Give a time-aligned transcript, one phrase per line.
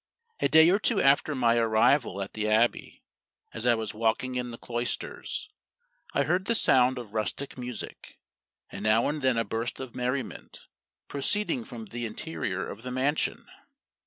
[0.39, 3.03] A day or two after my arrival at the Abbey,
[3.53, 5.51] as I was walking in the cloisters,
[6.15, 8.17] I heard the sound of rustic music,
[8.71, 10.65] and now and then a burst of merriment,
[11.07, 13.45] proceeding from the interior of the mansion.